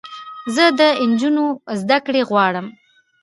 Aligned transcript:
زه 0.55 0.65
د 0.79 0.81
انجونوو 1.03 1.47
زدکړې 1.79 2.21
غواړم 2.29 2.67